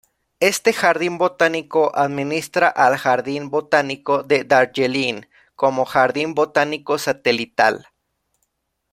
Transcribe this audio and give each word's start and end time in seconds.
Este 0.39 0.73
jardín 0.73 1.19
botánico 1.19 1.91
administra 1.95 2.67
al 2.69 2.97
Jardín 2.97 3.51
Botánico 3.51 4.23
de 4.23 4.43
Darjeeling, 4.45 5.27
como 5.55 5.85
jardín 5.85 6.33
botánico 6.33 6.97
satelital. 6.97 7.87